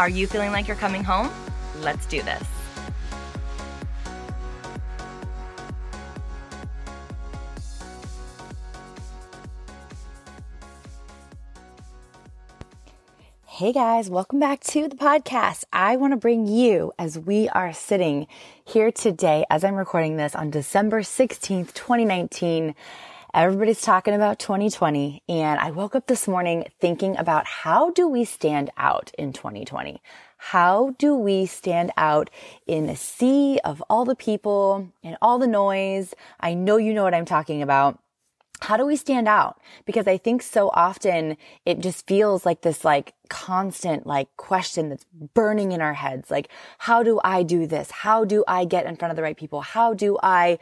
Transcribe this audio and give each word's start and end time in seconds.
Are 0.00 0.08
you 0.08 0.26
feeling 0.26 0.50
like 0.50 0.66
you're 0.66 0.78
coming 0.78 1.04
home? 1.04 1.28
Let's 1.82 2.06
do 2.06 2.22
this. 2.22 2.42
Hey 13.44 13.74
guys, 13.74 14.08
welcome 14.08 14.40
back 14.40 14.60
to 14.60 14.88
the 14.88 14.96
podcast. 14.96 15.64
I 15.70 15.96
want 15.96 16.14
to 16.14 16.16
bring 16.16 16.46
you 16.46 16.94
as 16.98 17.18
we 17.18 17.50
are 17.50 17.74
sitting 17.74 18.26
here 18.64 18.90
today 18.90 19.44
as 19.50 19.64
I'm 19.64 19.74
recording 19.74 20.16
this 20.16 20.34
on 20.34 20.48
December 20.48 21.02
16th, 21.02 21.74
2019. 21.74 22.74
Everybody's 23.32 23.80
talking 23.80 24.12
about 24.14 24.40
2020 24.40 25.22
and 25.28 25.60
I 25.60 25.70
woke 25.70 25.94
up 25.94 26.08
this 26.08 26.26
morning 26.26 26.66
thinking 26.80 27.16
about 27.16 27.46
how 27.46 27.90
do 27.90 28.08
we 28.08 28.24
stand 28.24 28.70
out 28.76 29.12
in 29.16 29.32
2020? 29.32 30.02
How 30.36 30.96
do 30.98 31.14
we 31.14 31.46
stand 31.46 31.92
out 31.96 32.28
in 32.66 32.88
a 32.88 32.96
sea 32.96 33.60
of 33.64 33.80
all 33.88 34.04
the 34.04 34.16
people 34.16 34.88
and 35.04 35.16
all 35.22 35.38
the 35.38 35.46
noise? 35.46 36.12
I 36.40 36.54
know 36.54 36.76
you 36.76 36.92
know 36.92 37.04
what 37.04 37.14
I'm 37.14 37.24
talking 37.24 37.62
about 37.62 38.00
how 38.62 38.76
do 38.76 38.84
we 38.84 38.96
stand 38.96 39.26
out? 39.26 39.58
Because 39.86 40.06
I 40.06 40.18
think 40.18 40.42
so 40.42 40.68
often 40.74 41.36
it 41.64 41.80
just 41.80 42.06
feels 42.06 42.44
like 42.44 42.60
this 42.60 42.84
like 42.84 43.14
constant 43.28 44.06
like 44.06 44.28
question 44.36 44.90
that's 44.90 45.06
burning 45.34 45.72
in 45.72 45.80
our 45.80 45.94
heads. 45.94 46.30
Like, 46.30 46.48
how 46.78 47.02
do 47.02 47.20
I 47.24 47.42
do 47.42 47.66
this? 47.66 47.90
How 47.90 48.24
do 48.24 48.44
I 48.46 48.66
get 48.66 48.86
in 48.86 48.96
front 48.96 49.12
of 49.12 49.16
the 49.16 49.22
right 49.22 49.36
people? 49.36 49.62
How 49.62 49.94
do 49.94 50.18
I 50.22 50.58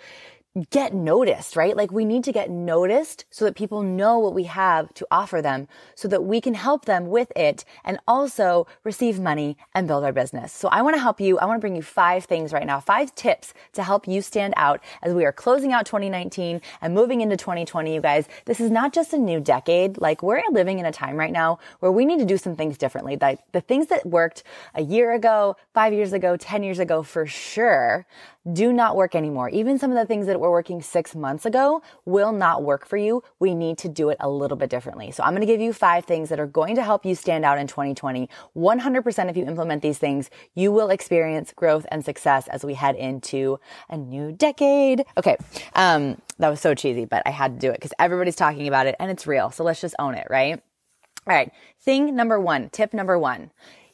get 0.70 0.94
noticed, 0.94 1.56
right? 1.56 1.76
Like 1.76 1.92
we 1.92 2.04
need 2.04 2.24
to 2.24 2.32
get 2.32 2.50
noticed 2.50 3.24
so 3.30 3.44
that 3.44 3.56
people 3.56 3.82
know 3.82 4.18
what 4.18 4.34
we 4.34 4.44
have 4.44 4.92
to 4.94 5.06
offer 5.10 5.42
them 5.42 5.68
so 5.94 6.08
that 6.08 6.24
we 6.24 6.40
can 6.40 6.54
help 6.54 6.84
them 6.84 7.08
with 7.08 7.32
it 7.36 7.64
and 7.84 7.98
also 8.06 8.66
receive 8.84 9.20
money 9.20 9.56
and 9.74 9.86
build 9.86 10.04
our 10.04 10.12
business. 10.12 10.52
So 10.52 10.68
I 10.68 10.82
want 10.82 10.96
to 10.96 11.00
help 11.00 11.20
you. 11.20 11.38
I 11.38 11.44
want 11.46 11.58
to 11.58 11.60
bring 11.60 11.76
you 11.76 11.82
five 11.82 12.24
things 12.24 12.52
right 12.52 12.66
now, 12.66 12.80
five 12.80 13.14
tips 13.14 13.54
to 13.72 13.82
help 13.82 14.08
you 14.08 14.22
stand 14.22 14.54
out 14.56 14.82
as 15.02 15.14
we 15.14 15.24
are 15.24 15.32
closing 15.32 15.72
out 15.72 15.86
2019 15.86 16.60
and 16.80 16.94
moving 16.94 17.20
into 17.20 17.36
2020. 17.36 17.94
You 17.94 18.00
guys, 18.00 18.28
this 18.44 18.60
is 18.60 18.70
not 18.70 18.92
just 18.92 19.12
a 19.12 19.18
new 19.18 19.40
decade. 19.40 19.98
Like 19.98 20.22
we're 20.22 20.42
living 20.50 20.78
in 20.78 20.86
a 20.86 20.92
time 20.92 21.16
right 21.16 21.32
now 21.32 21.58
where 21.80 21.92
we 21.92 22.04
need 22.04 22.18
to 22.18 22.24
do 22.24 22.38
some 22.38 22.56
things 22.56 22.78
differently. 22.78 23.18
Like 23.20 23.40
the 23.52 23.60
things 23.60 23.86
that 23.88 24.06
worked 24.06 24.42
a 24.74 24.82
year 24.82 25.12
ago, 25.12 25.56
five 25.74 25.92
years 25.92 26.12
ago, 26.12 26.36
10 26.36 26.62
years 26.62 26.78
ago 26.78 27.02
for 27.02 27.26
sure 27.26 28.06
do 28.52 28.72
not 28.72 28.96
work 28.96 29.14
anymore. 29.14 29.48
Even 29.50 29.78
some 29.78 29.90
of 29.90 29.96
the 29.96 30.06
things 30.06 30.26
that 30.26 30.40
were 30.40 30.50
working 30.50 30.80
six 30.82 31.14
months 31.14 31.44
ago 31.44 31.82
will 32.04 32.32
not 32.32 32.62
work 32.62 32.86
for 32.86 32.96
you. 32.96 33.22
We 33.38 33.54
need 33.54 33.78
to 33.78 33.88
do 33.88 34.10
it 34.10 34.16
a 34.20 34.28
little 34.28 34.56
bit 34.56 34.70
differently. 34.70 35.10
So 35.10 35.22
I'm 35.22 35.30
going 35.30 35.40
to 35.40 35.46
give 35.46 35.60
you 35.60 35.72
five 35.72 36.04
things 36.04 36.28
that 36.28 36.40
are 36.40 36.46
going 36.46 36.74
to 36.76 36.82
help 36.82 37.04
you 37.04 37.14
stand 37.14 37.44
out 37.44 37.58
in 37.58 37.66
2020. 37.66 38.28
100% 38.56 39.30
if 39.30 39.36
you 39.36 39.44
implement 39.44 39.82
these 39.82 39.98
things, 39.98 40.30
you 40.54 40.72
will 40.72 40.90
experience 40.90 41.52
growth 41.52 41.86
and 41.90 42.04
success 42.04 42.48
as 42.48 42.64
we 42.64 42.74
head 42.74 42.96
into 42.96 43.60
a 43.88 43.96
new 43.96 44.32
decade. 44.32 45.04
Okay. 45.16 45.36
Um, 45.74 46.20
that 46.38 46.48
was 46.48 46.60
so 46.60 46.74
cheesy, 46.74 47.04
but 47.04 47.22
I 47.26 47.30
had 47.30 47.60
to 47.60 47.66
do 47.66 47.70
it 47.70 47.74
because 47.74 47.92
everybody's 47.98 48.36
talking 48.36 48.68
about 48.68 48.86
it 48.86 48.96
and 48.98 49.10
it's 49.10 49.26
real. 49.26 49.50
So 49.50 49.64
let's 49.64 49.80
just 49.80 49.94
own 49.98 50.14
it, 50.14 50.26
right? 50.30 50.62
All 51.26 51.34
right. 51.34 51.52
Thing 51.80 52.16
number 52.16 52.40
one, 52.40 52.70
tip 52.70 52.94
number 52.94 53.18
one 53.18 53.50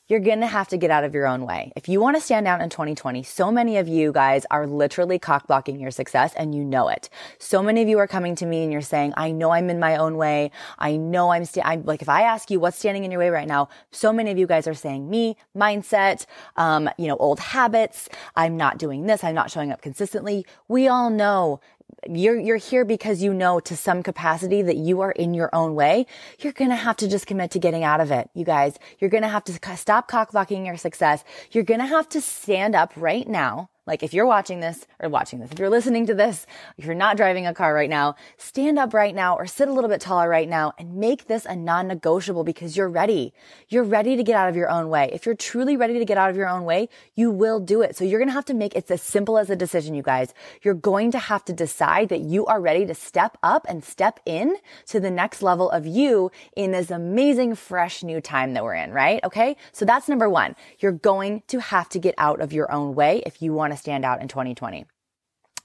you're 0.08 0.20
going 0.20 0.40
to 0.40 0.46
have 0.46 0.68
to 0.68 0.76
get 0.76 0.90
out 0.90 1.04
of 1.04 1.14
your 1.14 1.26
own 1.26 1.46
way. 1.46 1.72
If 1.76 1.88
you 1.88 2.00
want 2.00 2.16
to 2.16 2.20
stand 2.20 2.46
out 2.46 2.60
in 2.60 2.68
2020, 2.68 3.22
so 3.22 3.50
many 3.50 3.78
of 3.78 3.88
you 3.88 4.12
guys 4.12 4.44
are 4.50 4.66
literally 4.66 5.18
cock 5.18 5.46
blocking 5.46 5.80
your 5.80 5.90
success 5.90 6.34
and 6.36 6.54
you 6.54 6.62
know 6.62 6.88
it. 6.88 7.08
So 7.38 7.62
many 7.62 7.80
of 7.80 7.88
you 7.88 7.98
are 7.98 8.06
coming 8.06 8.34
to 8.36 8.46
me 8.46 8.62
and 8.62 8.72
you're 8.72 8.82
saying, 8.82 9.14
I 9.16 9.30
know 9.30 9.50
I'm 9.50 9.70
in 9.70 9.80
my 9.80 9.96
own 9.96 10.16
way. 10.16 10.50
I 10.78 10.96
know 10.96 11.32
I'm, 11.32 11.46
sta- 11.46 11.62
I'm 11.64 11.84
like, 11.84 12.02
if 12.02 12.08
I 12.08 12.22
ask 12.22 12.50
you 12.50 12.60
what's 12.60 12.78
standing 12.78 13.04
in 13.04 13.10
your 13.10 13.20
way 13.20 13.30
right 13.30 13.48
now, 13.48 13.70
so 13.92 14.12
many 14.12 14.30
of 14.30 14.36
you 14.36 14.46
guys 14.46 14.66
are 14.66 14.74
saying 14.74 15.08
me, 15.08 15.36
mindset, 15.56 16.26
um, 16.56 16.90
you 16.98 17.08
know, 17.08 17.16
old 17.16 17.40
habits. 17.40 18.10
I'm 18.36 18.58
not 18.58 18.78
doing 18.78 19.06
this. 19.06 19.24
I'm 19.24 19.34
not 19.34 19.50
showing 19.50 19.72
up 19.72 19.80
consistently. 19.80 20.44
We 20.68 20.86
all 20.86 21.08
know 21.08 21.60
you're 22.08 22.38
you're 22.38 22.56
here 22.56 22.84
because 22.84 23.22
you 23.22 23.32
know 23.34 23.60
to 23.60 23.76
some 23.76 24.02
capacity 24.02 24.62
that 24.62 24.76
you 24.76 25.00
are 25.00 25.12
in 25.12 25.34
your 25.34 25.54
own 25.54 25.74
way 25.74 26.06
you're 26.38 26.52
going 26.52 26.70
to 26.70 26.76
have 26.76 26.96
to 26.96 27.08
just 27.08 27.26
commit 27.26 27.50
to 27.50 27.58
getting 27.58 27.84
out 27.84 28.00
of 28.00 28.10
it 28.10 28.28
you 28.34 28.44
guys. 28.44 28.78
You're 28.98 29.10
going 29.10 29.22
to 29.22 29.28
have 29.28 29.44
to 29.44 29.76
stop 29.76 30.10
cockblocking 30.10 30.66
your 30.66 30.76
success. 30.76 31.24
You're 31.50 31.64
going 31.64 31.80
to 31.80 31.86
have 31.86 32.08
to 32.10 32.20
stand 32.20 32.74
up 32.74 32.92
right 32.96 33.28
now 33.28 33.70
like 33.86 34.02
if 34.02 34.14
you're 34.14 34.26
watching 34.26 34.60
this 34.60 34.86
or 34.98 35.08
watching 35.08 35.40
this, 35.40 35.50
if 35.52 35.58
you're 35.58 35.70
listening 35.70 36.06
to 36.06 36.14
this, 36.14 36.46
if 36.78 36.86
you're 36.86 36.94
not 36.94 37.16
driving 37.16 37.46
a 37.46 37.52
car 37.52 37.74
right 37.74 37.90
now, 37.90 38.14
stand 38.38 38.78
up 38.78 38.94
right 38.94 39.14
now 39.14 39.36
or 39.36 39.46
sit 39.46 39.68
a 39.68 39.72
little 39.72 39.90
bit 39.90 40.00
taller 40.00 40.28
right 40.28 40.48
now 40.48 40.72
and 40.78 40.96
make 40.96 41.26
this 41.26 41.44
a 41.44 41.54
non-negotiable 41.54 42.44
because 42.44 42.76
you're 42.76 42.88
ready. 42.88 43.34
You're 43.68 43.84
ready 43.84 44.16
to 44.16 44.22
get 44.22 44.36
out 44.36 44.48
of 44.48 44.56
your 44.56 44.70
own 44.70 44.88
way. 44.88 45.10
If 45.12 45.26
you're 45.26 45.34
truly 45.34 45.76
ready 45.76 45.98
to 45.98 46.04
get 46.04 46.16
out 46.16 46.30
of 46.30 46.36
your 46.36 46.48
own 46.48 46.64
way, 46.64 46.88
you 47.14 47.30
will 47.30 47.60
do 47.60 47.82
it. 47.82 47.94
So 47.94 48.04
you're 48.04 48.18
going 48.18 48.28
to 48.28 48.34
have 48.34 48.46
to 48.46 48.54
make 48.54 48.74
it's 48.74 48.90
as 48.90 49.02
simple 49.02 49.36
as 49.36 49.50
a 49.50 49.56
decision, 49.56 49.94
you 49.94 50.02
guys. 50.02 50.32
You're 50.62 50.74
going 50.74 51.10
to 51.10 51.18
have 51.18 51.44
to 51.44 51.52
decide 51.52 52.08
that 52.08 52.20
you 52.20 52.46
are 52.46 52.60
ready 52.60 52.86
to 52.86 52.94
step 52.94 53.36
up 53.42 53.66
and 53.68 53.84
step 53.84 54.18
in 54.24 54.56
to 54.86 54.98
the 54.98 55.10
next 55.10 55.42
level 55.42 55.70
of 55.70 55.86
you 55.86 56.30
in 56.56 56.70
this 56.70 56.90
amazing, 56.90 57.54
fresh 57.54 58.02
new 58.02 58.20
time 58.20 58.54
that 58.54 58.64
we're 58.64 58.74
in, 58.74 58.92
right? 58.92 59.22
Okay. 59.24 59.56
So 59.72 59.84
that's 59.84 60.08
number 60.08 60.28
one. 60.30 60.56
You're 60.78 60.92
going 60.92 61.42
to 61.48 61.60
have 61.60 61.90
to 61.90 61.98
get 61.98 62.14
out 62.16 62.40
of 62.40 62.52
your 62.52 62.72
own 62.72 62.94
way 62.94 63.22
if 63.26 63.42
you 63.42 63.52
want 63.52 63.72
to 63.72 63.73
stand 63.76 64.04
out 64.04 64.20
in 64.20 64.28
2020. 64.28 64.84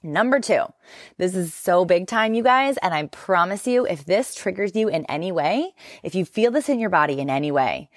Number 0.01 0.39
two, 0.39 0.63
this 1.17 1.35
is 1.35 1.53
so 1.53 1.83
big 1.83 2.07
time, 2.07 2.33
you 2.33 2.41
guys. 2.41 2.77
And 2.77 2.93
I 2.93 3.07
promise 3.07 3.67
you, 3.67 3.85
if 3.85 4.05
this 4.05 4.33
triggers 4.33 4.73
you 4.73 4.87
in 4.87 5.05
any 5.05 5.31
way, 5.31 5.73
if 6.03 6.15
you 6.15 6.23
feel 6.23 6.51
this 6.51 6.69
in 6.69 6.79
your 6.79 6.89
body 6.89 7.19
in 7.19 7.29
any 7.29 7.51
way, 7.51 7.89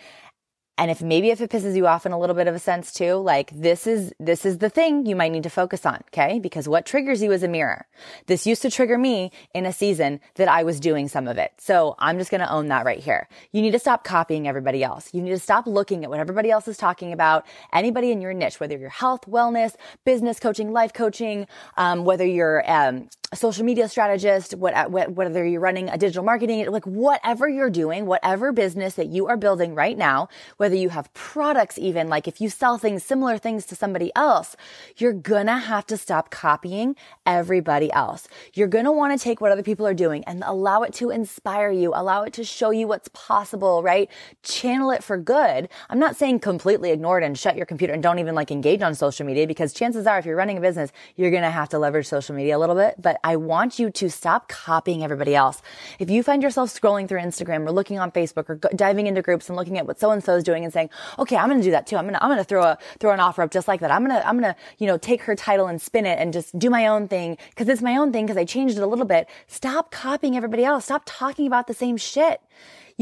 and 0.78 0.90
if 0.90 1.02
maybe 1.02 1.30
if 1.30 1.40
it 1.40 1.50
pisses 1.50 1.76
you 1.76 1.86
off 1.86 2.06
in 2.06 2.12
a 2.12 2.18
little 2.18 2.34
bit 2.34 2.48
of 2.48 2.54
a 2.54 2.58
sense 2.58 2.92
too, 2.92 3.14
like 3.14 3.50
this 3.50 3.86
is, 3.86 4.12
this 4.18 4.46
is 4.46 4.58
the 4.58 4.70
thing 4.70 5.04
you 5.04 5.14
might 5.14 5.30
need 5.30 5.42
to 5.42 5.50
focus 5.50 5.84
on. 5.84 6.02
Okay. 6.08 6.38
Because 6.38 6.66
what 6.66 6.86
triggers 6.86 7.22
you 7.22 7.30
is 7.32 7.42
a 7.42 7.48
mirror. 7.48 7.86
This 8.26 8.46
used 8.46 8.62
to 8.62 8.70
trigger 8.70 8.96
me 8.96 9.32
in 9.54 9.66
a 9.66 9.72
season 9.72 10.20
that 10.36 10.48
I 10.48 10.62
was 10.62 10.80
doing 10.80 11.08
some 11.08 11.28
of 11.28 11.36
it. 11.36 11.52
So 11.58 11.94
I'm 11.98 12.18
just 12.18 12.30
going 12.30 12.40
to 12.40 12.50
own 12.50 12.68
that 12.68 12.86
right 12.86 12.98
here. 12.98 13.28
You 13.52 13.60
need 13.60 13.72
to 13.72 13.78
stop 13.78 14.02
copying 14.02 14.48
everybody 14.48 14.82
else. 14.82 15.12
You 15.12 15.20
need 15.20 15.30
to 15.30 15.38
stop 15.38 15.66
looking 15.66 16.04
at 16.04 16.10
what 16.10 16.20
everybody 16.20 16.50
else 16.50 16.66
is 16.66 16.78
talking 16.78 17.12
about. 17.12 17.44
Anybody 17.72 18.10
in 18.10 18.22
your 18.22 18.32
niche, 18.32 18.58
whether 18.58 18.76
you're 18.76 18.88
health, 18.88 19.26
wellness, 19.28 19.74
business 20.04 20.40
coaching, 20.40 20.72
life 20.72 20.94
coaching, 20.94 21.46
um, 21.76 22.04
whether 22.04 22.24
you're, 22.26 22.68
um, 22.70 23.08
a 23.32 23.36
social 23.36 23.64
media 23.64 23.88
strategist, 23.88 24.52
uh, 24.52 24.84
what, 24.88 25.12
whether 25.12 25.44
you're 25.46 25.60
running 25.60 25.88
a 25.88 25.96
digital 25.96 26.22
marketing, 26.22 26.70
like 26.70 26.86
whatever 26.86 27.48
you're 27.48 27.70
doing, 27.70 28.04
whatever 28.04 28.52
business 28.52 28.94
that 28.94 29.06
you 29.06 29.26
are 29.26 29.38
building 29.38 29.74
right 29.74 29.96
now, 29.96 30.28
whether 30.58 30.76
you 30.76 30.90
have 30.90 31.12
products 31.14 31.78
even, 31.78 32.08
like 32.08 32.28
if 32.28 32.42
you 32.42 32.50
sell 32.50 32.76
things, 32.76 33.02
similar 33.02 33.38
things 33.38 33.64
to 33.64 33.74
somebody 33.74 34.12
else, 34.14 34.54
you're 34.98 35.14
gonna 35.14 35.58
have 35.58 35.86
to 35.86 35.96
stop 35.96 36.30
copying 36.30 36.94
everybody 37.24 37.90
else. 37.92 38.28
You're 38.52 38.68
gonna 38.68 38.92
wanna 38.92 39.16
take 39.16 39.40
what 39.40 39.50
other 39.50 39.62
people 39.62 39.86
are 39.86 39.94
doing 39.94 40.22
and 40.24 40.42
allow 40.44 40.82
it 40.82 40.92
to 40.94 41.08
inspire 41.08 41.70
you, 41.70 41.92
allow 41.94 42.24
it 42.24 42.34
to 42.34 42.44
show 42.44 42.70
you 42.70 42.86
what's 42.86 43.08
possible, 43.14 43.82
right? 43.82 44.10
Channel 44.42 44.90
it 44.90 45.02
for 45.02 45.16
good. 45.16 45.70
I'm 45.88 45.98
not 45.98 46.16
saying 46.16 46.40
completely 46.40 46.90
ignore 46.90 47.18
it 47.18 47.24
and 47.24 47.38
shut 47.38 47.56
your 47.56 47.64
computer 47.64 47.94
and 47.94 48.02
don't 48.02 48.18
even 48.18 48.34
like 48.34 48.50
engage 48.50 48.82
on 48.82 48.94
social 48.94 49.24
media 49.24 49.46
because 49.46 49.72
chances 49.72 50.06
are 50.06 50.18
if 50.18 50.26
you're 50.26 50.36
running 50.36 50.58
a 50.58 50.60
business, 50.60 50.92
you're 51.16 51.30
gonna 51.30 51.50
have 51.50 51.70
to 51.70 51.78
leverage 51.78 52.06
social 52.06 52.34
media 52.34 52.58
a 52.58 52.60
little 52.60 52.76
bit, 52.76 52.96
but 53.00 53.21
I 53.24 53.36
want 53.36 53.78
you 53.78 53.90
to 53.90 54.10
stop 54.10 54.48
copying 54.48 55.04
everybody 55.04 55.34
else. 55.34 55.62
If 55.98 56.10
you 56.10 56.22
find 56.22 56.42
yourself 56.42 56.70
scrolling 56.70 57.08
through 57.08 57.20
Instagram 57.20 57.66
or 57.66 57.72
looking 57.72 57.98
on 57.98 58.10
Facebook 58.10 58.48
or 58.48 58.56
diving 58.74 59.06
into 59.06 59.22
groups 59.22 59.48
and 59.48 59.56
looking 59.56 59.78
at 59.78 59.86
what 59.86 60.00
so 60.00 60.10
and 60.10 60.22
so 60.22 60.36
is 60.36 60.44
doing 60.44 60.64
and 60.64 60.72
saying, 60.72 60.90
okay, 61.18 61.36
I'm 61.36 61.48
going 61.48 61.60
to 61.60 61.64
do 61.64 61.70
that 61.70 61.86
too. 61.86 61.96
I'm 61.96 62.04
going 62.04 62.14
to, 62.14 62.22
I'm 62.22 62.28
going 62.28 62.38
to 62.38 62.44
throw 62.44 62.64
a, 62.64 62.78
throw 62.98 63.12
an 63.12 63.20
offer 63.20 63.42
up 63.42 63.50
just 63.50 63.68
like 63.68 63.80
that. 63.80 63.90
I'm 63.90 64.04
going 64.04 64.20
to, 64.20 64.26
I'm 64.26 64.40
going 64.40 64.52
to, 64.52 64.60
you 64.78 64.86
know, 64.86 64.98
take 64.98 65.22
her 65.22 65.34
title 65.34 65.66
and 65.66 65.80
spin 65.80 66.06
it 66.06 66.18
and 66.18 66.32
just 66.32 66.58
do 66.58 66.68
my 66.68 66.86
own 66.86 67.08
thing 67.08 67.38
because 67.50 67.68
it's 67.68 67.82
my 67.82 67.96
own 67.96 68.12
thing 68.12 68.26
because 68.26 68.36
I 68.36 68.44
changed 68.44 68.76
it 68.76 68.82
a 68.82 68.86
little 68.86 69.06
bit. 69.06 69.28
Stop 69.46 69.90
copying 69.90 70.36
everybody 70.36 70.64
else. 70.64 70.86
Stop 70.86 71.02
talking 71.06 71.46
about 71.46 71.66
the 71.66 71.74
same 71.74 71.96
shit. 71.96 72.40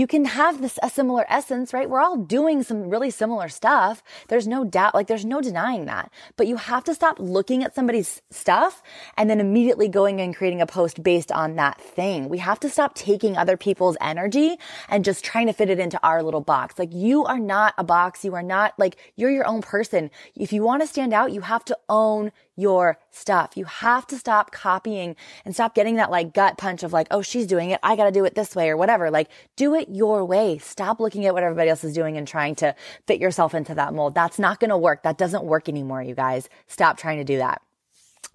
You 0.01 0.07
can 0.07 0.25
have 0.25 0.63
this 0.63 0.79
a 0.83 0.89
similar 0.89 1.27
essence, 1.29 1.75
right? 1.75 1.89
We're 1.91 2.01
all 2.01 2.17
doing 2.17 2.63
some 2.63 2.89
really 2.89 3.11
similar 3.11 3.51
stuff. 3.51 4.03
There's 4.29 4.49
no 4.49 4.65
doubt, 4.65 4.95
like 4.95 5.09
there's 5.09 5.27
no 5.27 5.43
denying 5.43 5.85
that. 5.85 6.11
But 6.39 6.47
you 6.47 6.57
have 6.57 6.85
to 6.85 6.95
stop 6.95 7.19
looking 7.19 7.63
at 7.63 7.75
somebody's 7.75 8.23
stuff 8.31 8.83
and 9.19 9.29
then 9.29 9.41
immediately 9.41 9.89
going 9.89 10.19
and 10.23 10.35
creating 10.35 10.63
a 10.63 10.67
post 10.67 11.03
based 11.03 11.31
on 11.31 11.57
that 11.57 11.79
thing. 11.83 12.31
We 12.31 12.39
have 12.39 12.59
to 12.61 12.71
stop 12.71 12.95
taking 12.95 13.37
other 13.37 13.59
people's 13.59 13.99
energy 14.01 14.57
and 14.89 15.05
just 15.05 15.23
trying 15.23 15.49
to 15.49 15.53
fit 15.53 15.69
it 15.69 15.79
into 15.79 16.01
our 16.03 16.23
little 16.23 16.41
box. 16.41 16.79
Like 16.79 16.95
you 16.95 17.27
are 17.27 17.39
not 17.39 17.75
a 17.77 17.85
box. 17.85 18.25
You 18.25 18.35
are 18.35 18.43
not 18.43 18.73
like 18.79 18.97
you're 19.17 19.31
your 19.31 19.47
own 19.47 19.61
person. 19.61 20.11
If 20.35 20.51
you 20.51 20.63
want 20.63 20.81
to 20.81 20.89
stand 20.89 21.13
out, 21.13 21.33
you 21.33 21.43
have 21.43 21.65
to 21.67 21.77
own 21.91 22.33
your 22.57 22.99
stuff. 23.11 23.57
You 23.57 23.65
have 23.65 24.07
to 24.09 24.19
stop 24.19 24.53
copying 24.53 25.17
and 25.45 25.55
stop 25.55 25.75
getting 25.75 25.97
that 25.97 26.11
like 26.11 26.35
gut 26.35 26.59
punch 26.59 26.83
of 26.83 26.93
like, 26.93 27.07
oh, 27.11 27.23
she's 27.23 27.47
doing 27.47 27.71
it. 27.71 27.81
I 27.83 27.97
got 27.97 28.05
to 28.05 28.13
do 28.13 28.25
it 28.25 28.35
this 28.35 28.55
way 28.55 28.69
or 28.69 28.77
whatever. 28.77 29.11
Like 29.11 29.31
do 29.57 29.75
it 29.75 29.89
your 29.91 30.25
way. 30.25 30.59
Stop 30.59 31.01
looking 31.01 31.27
at 31.27 31.35
what 31.35 31.43
everybody 31.43 31.71
else 31.71 31.85
is 31.85 31.95
doing 31.95 32.17
and 32.17 32.29
trying 32.29 32.55
to 32.57 32.75
fit 33.07 33.21
yourself 33.21 33.55
into 33.55 33.75
that 33.75 33.95
mold. 33.95 34.15
That's 34.15 34.39
not 34.39 34.61
going 34.61 34.71
to 34.71 34.79
work. 34.79 35.03
That 35.03 35.19
doesn't 35.19 35.45
work 35.45 35.69
anymore, 35.69 36.03
you 36.03 36.15
guys. 36.15 36.49
Stop 36.67 36.99
trying 36.99 37.19
to 37.19 37.25
do 37.25 37.39
that. 37.39 37.63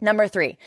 Number 0.01 0.27
three. 0.27 0.57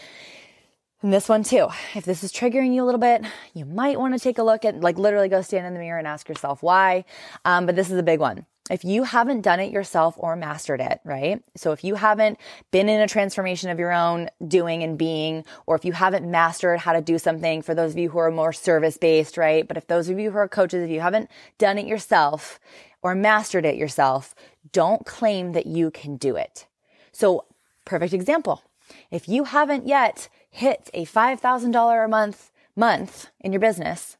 And 1.00 1.12
this 1.12 1.28
one 1.28 1.44
too. 1.44 1.68
If 1.94 2.04
this 2.04 2.24
is 2.24 2.32
triggering 2.32 2.74
you 2.74 2.82
a 2.82 2.86
little 2.86 3.00
bit, 3.00 3.24
you 3.54 3.64
might 3.64 4.00
want 4.00 4.14
to 4.14 4.20
take 4.20 4.38
a 4.38 4.42
look 4.42 4.64
at, 4.64 4.80
like, 4.80 4.98
literally 4.98 5.28
go 5.28 5.42
stand 5.42 5.64
in 5.64 5.72
the 5.72 5.78
mirror 5.78 5.98
and 5.98 6.08
ask 6.08 6.28
yourself 6.28 6.60
why. 6.60 7.04
Um, 7.44 7.66
but 7.66 7.76
this 7.76 7.88
is 7.88 7.98
a 7.98 8.02
big 8.02 8.18
one 8.18 8.46
if 8.70 8.84
you 8.84 9.04
haven't 9.04 9.40
done 9.40 9.60
it 9.60 9.72
yourself 9.72 10.14
or 10.18 10.36
mastered 10.36 10.80
it, 10.80 11.00
right? 11.04 11.42
So 11.56 11.72
if 11.72 11.84
you 11.84 11.94
haven't 11.94 12.38
been 12.70 12.88
in 12.88 13.00
a 13.00 13.08
transformation 13.08 13.70
of 13.70 13.78
your 13.78 13.92
own 13.92 14.28
doing 14.46 14.82
and 14.82 14.98
being, 14.98 15.44
or 15.66 15.76
if 15.76 15.84
you 15.84 15.92
haven't 15.92 16.30
mastered 16.30 16.80
how 16.80 16.92
to 16.92 17.00
do 17.00 17.18
something 17.18 17.62
for 17.62 17.74
those 17.74 17.92
of 17.92 17.98
you 17.98 18.10
who 18.10 18.18
are 18.18 18.30
more 18.30 18.52
service 18.52 18.96
based, 18.96 19.36
right? 19.36 19.66
But 19.66 19.76
if 19.76 19.86
those 19.86 20.08
of 20.08 20.18
you 20.18 20.30
who 20.30 20.38
are 20.38 20.48
coaches, 20.48 20.84
if 20.84 20.90
you 20.90 21.00
haven't 21.00 21.30
done 21.58 21.78
it 21.78 21.86
yourself 21.86 22.60
or 23.02 23.14
mastered 23.14 23.64
it 23.64 23.76
yourself, 23.76 24.34
don't 24.72 25.06
claim 25.06 25.52
that 25.52 25.66
you 25.66 25.90
can 25.90 26.16
do 26.16 26.36
it. 26.36 26.66
So 27.12 27.46
perfect 27.84 28.12
example. 28.12 28.62
If 29.10 29.28
you 29.28 29.44
haven't 29.44 29.86
yet 29.86 30.28
hit 30.50 30.90
a 30.94 31.04
$5,000 31.04 32.04
a 32.04 32.08
month 32.08 32.50
month 32.76 33.30
in 33.40 33.52
your 33.52 33.60
business, 33.60 34.16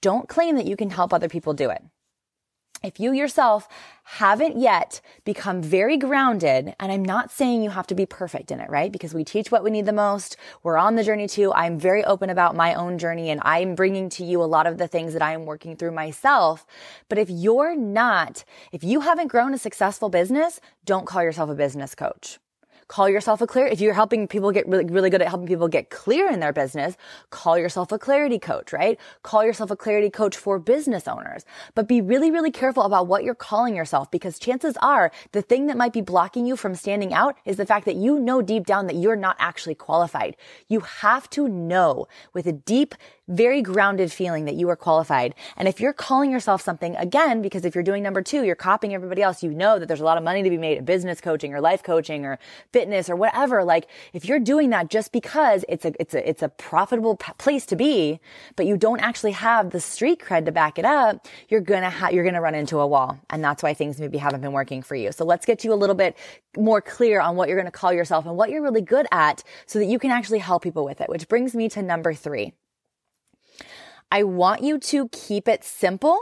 don't 0.00 0.28
claim 0.28 0.56
that 0.56 0.66
you 0.66 0.76
can 0.76 0.90
help 0.90 1.12
other 1.12 1.28
people 1.28 1.54
do 1.54 1.70
it 1.70 1.82
if 2.84 3.00
you 3.00 3.12
yourself 3.12 3.66
haven't 4.04 4.58
yet 4.58 5.00
become 5.24 5.62
very 5.62 5.96
grounded, 5.96 6.74
and 6.78 6.92
I'm 6.92 7.04
not 7.04 7.32
saying 7.32 7.62
you 7.62 7.70
have 7.70 7.86
to 7.86 7.94
be 7.94 8.04
perfect 8.04 8.50
in 8.50 8.60
it, 8.60 8.68
right? 8.68 8.92
Because 8.92 9.14
we 9.14 9.24
teach 9.24 9.50
what 9.50 9.64
we 9.64 9.70
need 9.70 9.86
the 9.86 9.92
most. 9.92 10.36
We're 10.62 10.76
on 10.76 10.94
the 10.94 11.02
journey 11.02 11.26
too. 11.26 11.52
I'm 11.54 11.78
very 11.78 12.04
open 12.04 12.28
about 12.28 12.54
my 12.54 12.74
own 12.74 12.98
journey 12.98 13.30
and 13.30 13.40
I'm 13.44 13.74
bringing 13.74 14.10
to 14.10 14.24
you 14.24 14.42
a 14.42 14.44
lot 14.44 14.66
of 14.66 14.76
the 14.76 14.86
things 14.86 15.14
that 15.14 15.22
I 15.22 15.32
am 15.32 15.46
working 15.46 15.76
through 15.76 15.92
myself. 15.92 16.66
But 17.08 17.18
if 17.18 17.30
you're 17.30 17.74
not, 17.74 18.44
if 18.70 18.84
you 18.84 19.00
haven't 19.00 19.28
grown 19.28 19.54
a 19.54 19.58
successful 19.58 20.10
business, 20.10 20.60
don't 20.84 21.06
call 21.06 21.22
yourself 21.22 21.48
a 21.48 21.54
business 21.54 21.94
coach. 21.94 22.38
Call 22.88 23.08
yourself 23.08 23.40
a 23.40 23.46
clear. 23.46 23.66
If 23.66 23.80
you're 23.80 23.94
helping 23.94 24.28
people 24.28 24.52
get 24.52 24.68
really, 24.68 24.84
really 24.84 25.10
good 25.10 25.22
at 25.22 25.28
helping 25.28 25.46
people 25.46 25.68
get 25.68 25.90
clear 25.90 26.30
in 26.30 26.40
their 26.40 26.52
business, 26.52 26.96
call 27.30 27.56
yourself 27.56 27.92
a 27.92 27.98
clarity 27.98 28.38
coach, 28.38 28.72
right? 28.72 28.98
Call 29.22 29.44
yourself 29.44 29.70
a 29.70 29.76
clarity 29.76 30.10
coach 30.10 30.36
for 30.36 30.58
business 30.58 31.08
owners. 31.08 31.44
But 31.74 31.88
be 31.88 32.00
really, 32.00 32.30
really 32.30 32.50
careful 32.50 32.82
about 32.82 33.06
what 33.06 33.24
you're 33.24 33.34
calling 33.34 33.74
yourself 33.74 34.10
because 34.10 34.38
chances 34.38 34.76
are 34.82 35.10
the 35.32 35.42
thing 35.42 35.66
that 35.66 35.76
might 35.76 35.92
be 35.92 36.02
blocking 36.02 36.46
you 36.46 36.56
from 36.56 36.74
standing 36.74 37.14
out 37.14 37.36
is 37.44 37.56
the 37.56 37.66
fact 37.66 37.86
that 37.86 37.96
you 37.96 38.18
know 38.18 38.42
deep 38.42 38.66
down 38.66 38.86
that 38.86 38.96
you're 38.96 39.16
not 39.16 39.36
actually 39.38 39.74
qualified. 39.74 40.36
You 40.68 40.80
have 40.80 41.30
to 41.30 41.48
know 41.48 42.06
with 42.32 42.46
a 42.46 42.52
deep, 42.52 42.94
very 43.28 43.62
grounded 43.62 44.12
feeling 44.12 44.44
that 44.44 44.54
you 44.54 44.68
are 44.68 44.76
qualified. 44.76 45.34
And 45.56 45.66
if 45.66 45.80
you're 45.80 45.92
calling 45.92 46.30
yourself 46.30 46.60
something 46.60 46.94
again, 46.96 47.40
because 47.40 47.64
if 47.64 47.74
you're 47.74 47.84
doing 47.84 48.02
number 48.02 48.22
two, 48.22 48.44
you're 48.44 48.54
copying 48.54 48.94
everybody 48.94 49.22
else, 49.22 49.42
you 49.42 49.50
know 49.50 49.78
that 49.78 49.86
there's 49.86 50.00
a 50.00 50.04
lot 50.04 50.18
of 50.18 50.24
money 50.24 50.42
to 50.42 50.50
be 50.50 50.58
made 50.58 50.78
in 50.78 50.84
business 50.84 51.20
coaching 51.20 51.54
or 51.54 51.60
life 51.60 51.82
coaching 51.82 52.26
or 52.26 52.38
fitness 52.72 53.08
or 53.08 53.16
whatever. 53.16 53.64
Like 53.64 53.88
if 54.12 54.26
you're 54.26 54.38
doing 54.38 54.70
that 54.70 54.90
just 54.90 55.10
because 55.12 55.64
it's 55.68 55.84
a, 55.84 55.94
it's 55.98 56.14
a, 56.14 56.28
it's 56.28 56.42
a 56.42 56.48
profitable 56.48 57.16
p- 57.16 57.32
place 57.38 57.64
to 57.66 57.76
be, 57.76 58.20
but 58.56 58.66
you 58.66 58.76
don't 58.76 59.00
actually 59.00 59.32
have 59.32 59.70
the 59.70 59.80
street 59.80 60.20
cred 60.20 60.44
to 60.44 60.52
back 60.52 60.78
it 60.78 60.84
up, 60.84 61.26
you're 61.48 61.60
gonna 61.60 61.90
ha- 61.90 62.08
you're 62.08 62.24
gonna 62.24 62.40
run 62.40 62.54
into 62.54 62.78
a 62.78 62.86
wall. 62.86 63.18
And 63.30 63.42
that's 63.42 63.62
why 63.62 63.72
things 63.72 63.98
maybe 63.98 64.18
haven't 64.18 64.42
been 64.42 64.52
working 64.52 64.82
for 64.82 64.96
you. 64.96 65.12
So 65.12 65.24
let's 65.24 65.46
get 65.46 65.64
you 65.64 65.72
a 65.72 65.74
little 65.74 65.96
bit 65.96 66.16
more 66.56 66.82
clear 66.82 67.20
on 67.20 67.36
what 67.36 67.48
you're 67.48 67.58
gonna 67.58 67.70
call 67.70 67.92
yourself 67.92 68.26
and 68.26 68.36
what 68.36 68.50
you're 68.50 68.62
really 68.62 68.82
good 68.82 69.06
at 69.12 69.42
so 69.66 69.78
that 69.78 69.86
you 69.86 69.98
can 69.98 70.10
actually 70.10 70.40
help 70.40 70.62
people 70.62 70.84
with 70.84 71.00
it, 71.00 71.08
which 71.08 71.28
brings 71.28 71.54
me 71.54 71.68
to 71.70 71.82
number 71.82 72.12
three. 72.12 72.52
I 74.14 74.22
want 74.22 74.62
you 74.62 74.78
to 74.78 75.08
keep 75.08 75.48
it 75.48 75.64
simple 75.64 76.20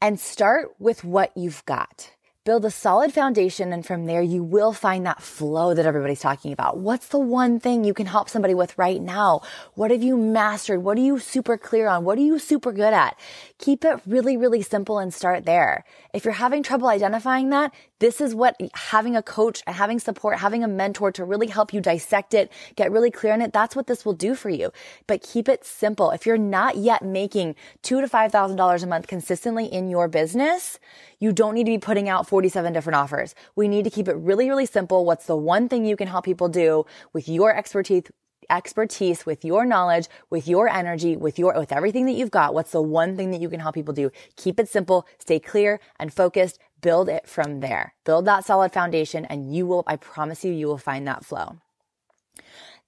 and 0.00 0.18
start 0.18 0.70
with 0.78 1.04
what 1.04 1.36
you've 1.36 1.62
got. 1.66 2.12
Build 2.46 2.64
a 2.64 2.70
solid 2.70 3.12
foundation, 3.12 3.74
and 3.74 3.84
from 3.84 4.06
there, 4.06 4.22
you 4.22 4.42
will 4.42 4.72
find 4.72 5.04
that 5.04 5.20
flow 5.20 5.74
that 5.74 5.84
everybody's 5.84 6.22
talking 6.22 6.50
about. 6.50 6.78
What's 6.78 7.08
the 7.08 7.18
one 7.18 7.60
thing 7.60 7.84
you 7.84 7.92
can 7.92 8.06
help 8.06 8.30
somebody 8.30 8.54
with 8.54 8.78
right 8.78 9.02
now? 9.02 9.42
What 9.74 9.90
have 9.90 10.02
you 10.02 10.16
mastered? 10.16 10.82
What 10.82 10.96
are 10.96 11.02
you 11.02 11.18
super 11.18 11.58
clear 11.58 11.88
on? 11.88 12.06
What 12.06 12.16
are 12.16 12.22
you 12.22 12.38
super 12.38 12.72
good 12.72 12.94
at? 12.94 13.18
Keep 13.58 13.84
it 13.84 14.00
really, 14.06 14.38
really 14.38 14.62
simple 14.62 14.98
and 14.98 15.12
start 15.12 15.44
there. 15.44 15.84
If 16.14 16.24
you're 16.24 16.32
having 16.32 16.62
trouble 16.62 16.88
identifying 16.88 17.50
that, 17.50 17.74
this 18.00 18.20
is 18.20 18.34
what 18.34 18.56
having 18.74 19.14
a 19.14 19.22
coach, 19.22 19.62
having 19.66 19.98
support, 20.00 20.38
having 20.38 20.64
a 20.64 20.68
mentor 20.68 21.12
to 21.12 21.24
really 21.24 21.46
help 21.46 21.72
you 21.72 21.80
dissect 21.80 22.34
it, 22.34 22.50
get 22.74 22.90
really 22.90 23.10
clear 23.10 23.32
on 23.32 23.40
it, 23.40 23.52
that's 23.52 23.76
what 23.76 23.86
this 23.86 24.04
will 24.04 24.14
do 24.14 24.34
for 24.34 24.50
you. 24.50 24.72
But 25.06 25.22
keep 25.22 25.48
it 25.48 25.64
simple. 25.64 26.10
If 26.10 26.26
you're 26.26 26.38
not 26.38 26.76
yet 26.76 27.04
making 27.04 27.54
two 27.82 28.00
to 28.00 28.08
five 28.08 28.32
thousand 28.32 28.56
dollars 28.56 28.82
a 28.82 28.86
month 28.86 29.06
consistently 29.06 29.66
in 29.66 29.88
your 29.88 30.08
business, 30.08 30.78
you 31.18 31.32
don't 31.32 31.54
need 31.54 31.64
to 31.64 31.72
be 31.72 31.78
putting 31.78 32.08
out 32.08 32.26
47 32.26 32.72
different 32.72 32.96
offers. 32.96 33.34
We 33.54 33.68
need 33.68 33.84
to 33.84 33.90
keep 33.90 34.08
it 34.08 34.16
really, 34.16 34.48
really 34.48 34.66
simple. 34.66 35.04
What's 35.04 35.26
the 35.26 35.36
one 35.36 35.68
thing 35.68 35.84
you 35.84 35.96
can 35.96 36.08
help 36.08 36.24
people 36.24 36.48
do 36.48 36.86
with 37.12 37.28
your 37.28 37.54
expertise, 37.54 38.04
expertise, 38.50 39.24
with 39.24 39.44
your 39.44 39.64
knowledge, 39.64 40.08
with 40.28 40.48
your 40.48 40.68
energy, 40.68 41.16
with 41.16 41.38
your, 41.38 41.58
with 41.58 41.72
everything 41.72 42.06
that 42.06 42.12
you've 42.12 42.30
got. 42.30 42.52
What's 42.52 42.72
the 42.72 42.82
one 42.82 43.16
thing 43.16 43.30
that 43.30 43.40
you 43.40 43.48
can 43.48 43.60
help 43.60 43.74
people 43.74 43.94
do? 43.94 44.10
Keep 44.36 44.60
it 44.60 44.68
simple, 44.68 45.06
stay 45.18 45.38
clear 45.38 45.80
and 45.98 46.12
focused, 46.12 46.58
build 46.80 47.08
it 47.08 47.28
from 47.28 47.60
there. 47.60 47.94
Build 48.04 48.24
that 48.26 48.44
solid 48.44 48.72
foundation 48.72 49.24
and 49.24 49.54
you 49.54 49.66
will, 49.66 49.84
I 49.86 49.96
promise 49.96 50.44
you, 50.44 50.52
you 50.52 50.66
will 50.66 50.78
find 50.78 51.06
that 51.06 51.24
flow. 51.24 51.56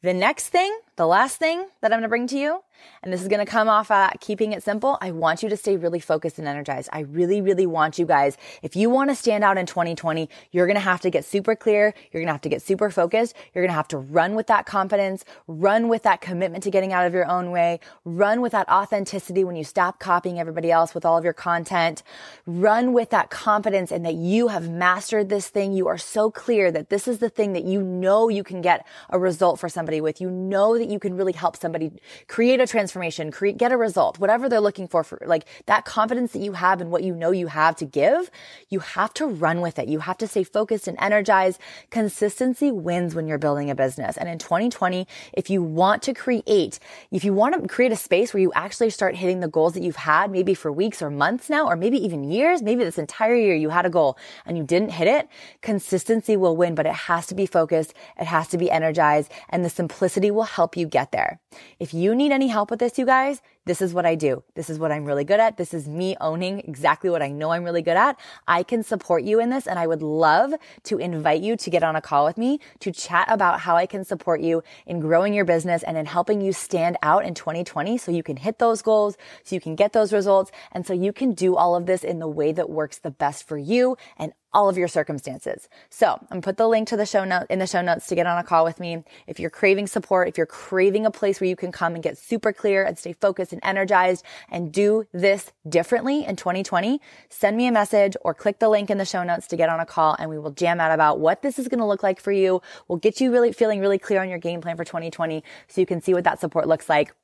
The 0.02 0.14
next 0.14 0.48
thing, 0.48 0.76
the 0.96 1.06
last 1.06 1.36
thing 1.36 1.68
that 1.80 1.92
I'm 1.92 2.00
going 2.00 2.02
to 2.02 2.08
bring 2.08 2.26
to 2.28 2.38
you 2.38 2.62
and 3.02 3.12
this 3.12 3.22
is 3.22 3.28
going 3.28 3.44
to 3.44 3.50
come 3.50 3.68
off 3.68 3.90
at 3.90 4.20
keeping 4.20 4.52
it 4.52 4.62
simple. 4.62 4.98
I 5.00 5.10
want 5.10 5.42
you 5.42 5.48
to 5.48 5.56
stay 5.56 5.76
really 5.76 6.00
focused 6.00 6.38
and 6.38 6.46
energized. 6.46 6.88
I 6.92 7.00
really, 7.00 7.40
really 7.40 7.66
want 7.66 7.98
you 7.98 8.06
guys, 8.06 8.36
if 8.62 8.76
you 8.76 8.90
want 8.90 9.10
to 9.10 9.16
stand 9.16 9.44
out 9.44 9.58
in 9.58 9.66
2020, 9.66 10.28
you're 10.50 10.66
going 10.66 10.76
to 10.76 10.80
have 10.80 11.00
to 11.00 11.10
get 11.10 11.24
super 11.24 11.56
clear. 11.56 11.94
You're 12.12 12.20
going 12.20 12.28
to 12.28 12.32
have 12.32 12.40
to 12.42 12.48
get 12.48 12.62
super 12.62 12.90
focused. 12.90 13.34
You're 13.54 13.62
going 13.62 13.70
to 13.70 13.76
have 13.76 13.88
to 13.88 13.98
run 13.98 14.34
with 14.34 14.46
that 14.48 14.66
confidence, 14.66 15.24
run 15.46 15.88
with 15.88 16.02
that 16.04 16.20
commitment 16.20 16.64
to 16.64 16.70
getting 16.70 16.92
out 16.92 17.06
of 17.06 17.14
your 17.14 17.26
own 17.26 17.50
way, 17.50 17.80
run 18.04 18.40
with 18.40 18.52
that 18.52 18.68
authenticity 18.68 19.44
when 19.44 19.56
you 19.56 19.64
stop 19.64 19.98
copying 19.98 20.38
everybody 20.38 20.70
else 20.70 20.94
with 20.94 21.04
all 21.04 21.18
of 21.18 21.24
your 21.24 21.32
content, 21.32 22.02
run 22.46 22.92
with 22.92 23.10
that 23.10 23.30
confidence 23.30 23.90
and 23.90 24.04
that 24.04 24.14
you 24.14 24.48
have 24.48 24.68
mastered 24.68 25.28
this 25.28 25.48
thing. 25.48 25.72
You 25.72 25.88
are 25.88 25.98
so 25.98 26.30
clear 26.30 26.70
that 26.70 26.90
this 26.90 27.08
is 27.08 27.18
the 27.18 27.30
thing 27.30 27.52
that 27.52 27.64
you 27.64 27.82
know 27.82 28.28
you 28.28 28.44
can 28.44 28.60
get 28.60 28.86
a 29.10 29.18
result 29.18 29.58
for 29.58 29.68
somebody 29.68 30.00
with. 30.00 30.20
You 30.20 30.30
know 30.30 30.78
that 30.78 30.88
you 30.88 30.98
can 30.98 31.16
really 31.16 31.32
help 31.32 31.56
somebody 31.56 31.90
create 32.28 32.60
a 32.60 32.66
transformation, 32.72 33.30
create, 33.30 33.58
get 33.58 33.70
a 33.70 33.76
result, 33.76 34.18
whatever 34.18 34.48
they're 34.48 34.60
looking 34.60 34.88
for, 34.88 35.04
for 35.04 35.22
like 35.26 35.44
that 35.66 35.84
confidence 35.84 36.32
that 36.32 36.40
you 36.40 36.54
have 36.54 36.80
and 36.80 36.90
what 36.90 37.04
you 37.04 37.14
know 37.14 37.30
you 37.30 37.46
have 37.46 37.76
to 37.76 37.84
give, 37.84 38.30
you 38.68 38.80
have 38.80 39.12
to 39.14 39.26
run 39.26 39.60
with 39.60 39.78
it. 39.78 39.88
You 39.88 40.00
have 40.00 40.18
to 40.18 40.26
stay 40.26 40.42
focused 40.42 40.88
and 40.88 40.96
energized. 41.00 41.60
Consistency 41.90 42.72
wins 42.72 43.14
when 43.14 43.28
you're 43.28 43.38
building 43.38 43.70
a 43.70 43.74
business. 43.74 44.16
And 44.16 44.28
in 44.28 44.38
2020, 44.38 45.06
if 45.34 45.50
you 45.50 45.62
want 45.62 46.02
to 46.04 46.14
create, 46.14 46.78
if 47.10 47.24
you 47.24 47.34
want 47.34 47.60
to 47.60 47.68
create 47.68 47.92
a 47.92 47.96
space 47.96 48.32
where 48.32 48.40
you 48.40 48.52
actually 48.54 48.90
start 48.90 49.14
hitting 49.14 49.40
the 49.40 49.48
goals 49.48 49.74
that 49.74 49.82
you've 49.82 49.96
had 49.96 50.30
maybe 50.30 50.54
for 50.54 50.72
weeks 50.72 51.02
or 51.02 51.10
months 51.10 51.50
now, 51.50 51.66
or 51.66 51.76
maybe 51.76 52.02
even 52.02 52.24
years, 52.24 52.62
maybe 52.62 52.82
this 52.82 52.98
entire 52.98 53.36
year 53.36 53.54
you 53.54 53.68
had 53.68 53.84
a 53.84 53.90
goal 53.90 54.16
and 54.46 54.56
you 54.56 54.64
didn't 54.64 54.92
hit 54.92 55.06
it, 55.06 55.28
consistency 55.60 56.38
will 56.38 56.56
win, 56.56 56.74
but 56.74 56.86
it 56.86 56.94
has 56.94 57.26
to 57.26 57.34
be 57.34 57.44
focused. 57.44 57.92
It 58.18 58.24
has 58.24 58.48
to 58.48 58.56
be 58.56 58.70
energized 58.70 59.30
and 59.50 59.62
the 59.62 59.70
simplicity 59.70 60.30
will 60.30 60.44
help 60.44 60.74
you 60.74 60.86
get 60.86 61.12
there. 61.12 61.41
If 61.78 61.94
you 61.94 62.14
need 62.14 62.32
any 62.32 62.48
help 62.48 62.70
with 62.70 62.80
this, 62.80 62.98
you 62.98 63.06
guys, 63.06 63.42
this 63.64 63.80
is 63.80 63.94
what 63.94 64.04
I 64.04 64.16
do. 64.16 64.42
This 64.54 64.68
is 64.68 64.78
what 64.78 64.90
I'm 64.90 65.04
really 65.04 65.22
good 65.22 65.38
at. 65.38 65.56
This 65.56 65.72
is 65.72 65.86
me 65.86 66.16
owning 66.20 66.60
exactly 66.60 67.10
what 67.10 67.22
I 67.22 67.28
know 67.28 67.50
I'm 67.50 67.62
really 67.62 67.82
good 67.82 67.96
at. 67.96 68.18
I 68.48 68.64
can 68.64 68.82
support 68.82 69.22
you 69.22 69.38
in 69.38 69.50
this 69.50 69.68
and 69.68 69.78
I 69.78 69.86
would 69.86 70.02
love 70.02 70.52
to 70.84 70.98
invite 70.98 71.42
you 71.42 71.56
to 71.56 71.70
get 71.70 71.84
on 71.84 71.94
a 71.94 72.00
call 72.00 72.24
with 72.24 72.36
me 72.36 72.58
to 72.80 72.90
chat 72.90 73.26
about 73.28 73.60
how 73.60 73.76
I 73.76 73.86
can 73.86 74.04
support 74.04 74.40
you 74.40 74.62
in 74.86 74.98
growing 74.98 75.32
your 75.32 75.44
business 75.44 75.84
and 75.84 75.96
in 75.96 76.06
helping 76.06 76.40
you 76.40 76.52
stand 76.52 76.96
out 77.02 77.24
in 77.24 77.34
2020 77.34 77.98
so 77.98 78.10
you 78.10 78.22
can 78.22 78.36
hit 78.36 78.58
those 78.58 78.82
goals, 78.82 79.16
so 79.44 79.54
you 79.54 79.60
can 79.60 79.76
get 79.76 79.92
those 79.92 80.12
results, 80.12 80.50
and 80.72 80.84
so 80.84 80.92
you 80.92 81.12
can 81.12 81.32
do 81.32 81.54
all 81.54 81.76
of 81.76 81.86
this 81.86 82.02
in 82.02 82.18
the 82.18 82.28
way 82.28 82.52
that 82.52 82.68
works 82.68 82.98
the 82.98 83.10
best 83.10 83.46
for 83.46 83.56
you 83.56 83.96
and 84.18 84.32
all 84.54 84.68
of 84.68 84.76
your 84.76 84.88
circumstances. 84.88 85.68
So 85.88 86.12
I'm 86.12 86.26
gonna 86.28 86.40
put 86.42 86.56
the 86.56 86.68
link 86.68 86.88
to 86.88 86.96
the 86.96 87.06
show 87.06 87.24
note 87.24 87.46
in 87.48 87.58
the 87.58 87.66
show 87.66 87.80
notes 87.80 88.06
to 88.08 88.14
get 88.14 88.26
on 88.26 88.38
a 88.38 88.44
call 88.44 88.64
with 88.64 88.80
me. 88.80 89.04
If 89.26 89.40
you're 89.40 89.50
craving 89.50 89.86
support, 89.86 90.28
if 90.28 90.36
you're 90.36 90.46
craving 90.46 91.06
a 91.06 91.10
place 91.10 91.40
where 91.40 91.48
you 91.48 91.56
can 91.56 91.72
come 91.72 91.94
and 91.94 92.02
get 92.02 92.18
super 92.18 92.52
clear 92.52 92.84
and 92.84 92.98
stay 92.98 93.14
focused 93.14 93.52
and 93.52 93.60
energized 93.64 94.24
and 94.50 94.72
do 94.72 95.06
this 95.12 95.52
differently 95.68 96.24
in 96.24 96.36
2020, 96.36 97.00
send 97.28 97.56
me 97.56 97.66
a 97.66 97.72
message 97.72 98.16
or 98.22 98.34
click 98.34 98.58
the 98.58 98.68
link 98.68 98.90
in 98.90 98.98
the 98.98 99.04
show 99.04 99.22
notes 99.22 99.46
to 99.48 99.56
get 99.56 99.68
on 99.68 99.80
a 99.80 99.86
call 99.86 100.16
and 100.18 100.28
we 100.28 100.38
will 100.38 100.50
jam 100.50 100.80
out 100.80 100.92
about 100.92 101.18
what 101.18 101.42
this 101.42 101.58
is 101.58 101.68
going 101.68 101.80
to 101.80 101.86
look 101.86 102.02
like 102.02 102.20
for 102.20 102.32
you. 102.32 102.60
We'll 102.88 102.98
get 102.98 103.20
you 103.20 103.32
really 103.32 103.52
feeling 103.52 103.80
really 103.80 103.98
clear 103.98 104.20
on 104.20 104.28
your 104.28 104.38
game 104.38 104.60
plan 104.60 104.76
for 104.76 104.84
2020 104.84 105.42
so 105.68 105.80
you 105.80 105.86
can 105.86 106.00
see 106.00 106.14
what 106.14 106.24
that 106.24 106.40
support 106.40 106.68
looks 106.68 106.88
like 106.88 107.14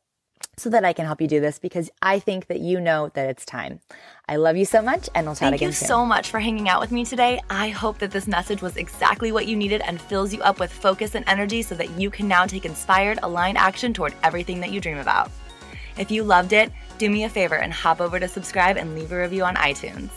so 0.56 0.70
that 0.70 0.84
I 0.84 0.92
can 0.92 1.06
help 1.06 1.20
you 1.20 1.28
do 1.28 1.40
this 1.40 1.58
because 1.58 1.90
I 2.02 2.18
think 2.18 2.46
that 2.46 2.60
you 2.60 2.80
know 2.80 3.10
that 3.14 3.28
it's 3.28 3.44
time. 3.44 3.80
I 4.28 4.36
love 4.36 4.56
you 4.56 4.64
so 4.64 4.82
much 4.82 5.08
and 5.14 5.26
we'll 5.26 5.34
chat 5.34 5.50
Thank 5.50 5.54
again 5.56 5.68
Thank 5.68 5.80
you 5.80 5.86
soon. 5.86 5.88
so 5.88 6.04
much 6.04 6.30
for 6.30 6.40
hanging 6.40 6.68
out 6.68 6.80
with 6.80 6.92
me 6.92 7.04
today. 7.04 7.40
I 7.48 7.68
hope 7.68 7.98
that 7.98 8.10
this 8.10 8.26
message 8.26 8.60
was 8.60 8.76
exactly 8.76 9.32
what 9.32 9.46
you 9.46 9.56
needed 9.56 9.80
and 9.82 10.00
fills 10.00 10.32
you 10.34 10.40
up 10.42 10.60
with 10.60 10.72
focus 10.72 11.14
and 11.14 11.24
energy 11.28 11.62
so 11.62 11.74
that 11.76 11.90
you 11.98 12.10
can 12.10 12.28
now 12.28 12.46
take 12.46 12.64
inspired, 12.64 13.18
aligned 13.22 13.58
action 13.58 13.92
toward 13.92 14.14
everything 14.22 14.60
that 14.60 14.70
you 14.70 14.80
dream 14.80 14.98
about. 14.98 15.30
If 15.96 16.10
you 16.10 16.22
loved 16.22 16.52
it, 16.52 16.70
do 16.98 17.10
me 17.10 17.24
a 17.24 17.28
favor 17.28 17.56
and 17.56 17.72
hop 17.72 18.00
over 18.00 18.20
to 18.20 18.28
subscribe 18.28 18.76
and 18.76 18.94
leave 18.94 19.12
a 19.12 19.18
review 19.20 19.44
on 19.44 19.56
iTunes. 19.56 20.10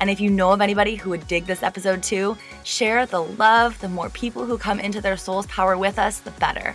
And 0.00 0.08
if 0.08 0.20
you 0.20 0.30
know 0.30 0.52
of 0.52 0.60
anybody 0.60 0.94
who 0.94 1.10
would 1.10 1.26
dig 1.26 1.46
this 1.46 1.62
episode 1.62 2.02
too, 2.02 2.36
share 2.64 3.04
the 3.06 3.22
love. 3.22 3.78
The 3.80 3.88
more 3.88 4.10
people 4.10 4.44
who 4.44 4.56
come 4.56 4.78
into 4.80 5.00
their 5.00 5.16
soul's 5.16 5.46
power 5.46 5.76
with 5.76 5.98
us, 5.98 6.20
the 6.20 6.30
better. 6.32 6.74